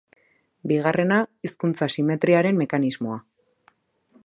Bigarrena, 0.71 1.19
hizkuntza 1.49 1.89
simetriaren 1.97 2.59
mekanismoa. 2.65 3.21